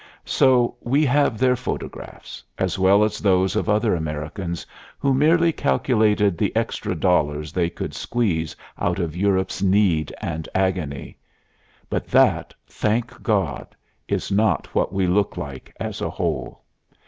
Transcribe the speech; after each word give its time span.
So 0.25 0.77
we 0.81 1.05
have 1.05 1.37
their 1.37 1.55
photographs, 1.55 2.43
as 2.57 2.79
well 2.79 3.03
as 3.03 3.19
those 3.19 3.55
of 3.55 3.69
other 3.69 3.93
Americans 3.93 4.65
who 4.97 5.13
merely 5.13 5.51
calculated 5.53 6.39
the 6.39 6.51
extra 6.55 6.95
dollars 6.95 7.53
they 7.53 7.69
could 7.69 7.93
squeeze 7.93 8.55
out 8.79 8.97
of 8.97 9.15
Europe's 9.15 9.61
need 9.61 10.11
and 10.19 10.49
agony. 10.55 11.17
But 11.87 12.07
that 12.07 12.51
thank 12.65 13.21
God! 13.21 13.75
is 14.07 14.31
not 14.31 14.73
what 14.73 14.91
we 14.91 15.05
look 15.05 15.37
like 15.37 15.71
as 15.79 16.01
a 16.01 16.09
whole. 16.09 16.61